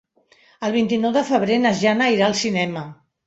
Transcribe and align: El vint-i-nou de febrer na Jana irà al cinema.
El 0.67 0.73
vint-i-nou 0.75 1.13
de 1.17 1.23
febrer 1.27 1.59
na 1.65 1.73
Jana 1.83 2.09
irà 2.17 2.27
al 2.31 2.35
cinema. 2.43 2.87